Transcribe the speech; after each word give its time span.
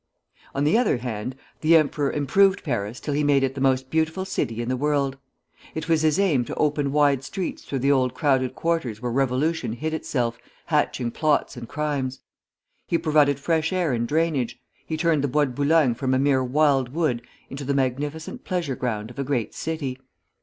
On 0.55 0.63
the 0.63 0.79
other 0.79 0.97
hand, 0.97 1.35
the 1.59 1.75
emperor 1.77 2.09
improved 2.09 2.63
Paris 2.63 2.99
till 2.99 3.13
he 3.13 3.23
made 3.23 3.43
it 3.43 3.53
the 3.53 3.61
most 3.61 3.91
beautiful 3.91 4.25
city 4.25 4.59
in 4.59 4.67
the 4.67 4.75
world. 4.75 5.15
It 5.75 5.87
was 5.87 6.01
his 6.01 6.19
aim 6.19 6.43
to 6.45 6.55
open 6.55 6.91
wide 6.91 7.23
streets 7.23 7.61
through 7.63 7.77
the 7.85 7.91
old 7.91 8.15
crowded 8.15 8.55
quarters 8.55 8.99
where 8.99 9.11
revolution 9.11 9.73
hid 9.73 9.93
itself, 9.93 10.39
hatching 10.65 11.11
plots 11.11 11.55
and 11.55 11.69
crimes. 11.69 12.21
He 12.87 12.97
provided 12.97 13.39
fresh 13.39 13.71
air 13.71 13.93
and 13.93 14.07
drainage. 14.07 14.59
He 14.87 14.97
turned 14.97 15.23
the 15.23 15.27
Bois 15.27 15.45
de 15.45 15.51
Boulogne 15.51 15.93
from 15.93 16.15
a 16.15 16.17
mere 16.17 16.43
wild 16.43 16.89
wood 16.89 17.21
into 17.51 17.63
the 17.63 17.75
magnificent 17.75 18.43
pleasure 18.43 18.75
ground 18.75 19.11
of 19.11 19.19
a 19.19 19.23
great 19.23 19.53
city. 19.53 19.99